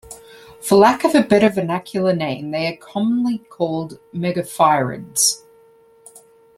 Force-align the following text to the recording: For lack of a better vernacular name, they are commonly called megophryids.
For 0.59 0.77
lack 0.79 1.03
of 1.03 1.13
a 1.13 1.21
better 1.21 1.47
vernacular 1.49 2.11
name, 2.11 2.49
they 2.49 2.73
are 2.73 2.75
commonly 2.75 3.37
called 3.37 3.99
megophryids. 4.11 5.43